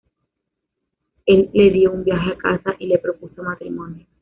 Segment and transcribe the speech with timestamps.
[1.27, 4.07] Él le dio un viaje a casa y le propuso matrimonio.